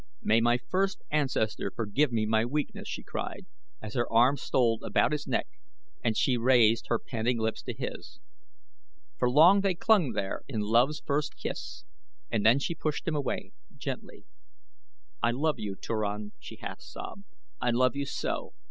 [0.23, 3.45] "May my first ancestor forgive me my weakness," she cried,
[3.83, 5.47] as her arms stole about his neck
[6.03, 8.19] and she raised her panting lips to his.
[9.19, 11.83] For long they clung there in love's first kiss
[12.31, 14.25] and then she pushed him away, gently.
[15.21, 17.25] "I love you, Turan," she half sobbed;
[17.61, 18.53] "I love you so!